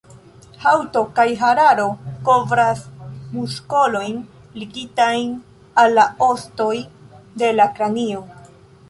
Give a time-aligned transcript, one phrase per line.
[0.61, 1.83] Haŭto kaj hararo
[2.29, 2.81] kovras
[3.33, 4.15] muskolojn
[4.63, 5.37] ligitajn
[5.83, 6.73] al la ostoj
[7.43, 8.25] de la kranio.